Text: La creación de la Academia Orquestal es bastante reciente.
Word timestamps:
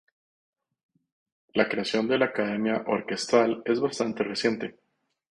La 1.53 1.69
creación 1.69 2.07
de 2.07 2.17
la 2.17 2.25
Academia 2.25 2.85
Orquestal 2.87 3.61
es 3.65 3.79
bastante 3.79 4.23
reciente. 4.23 4.79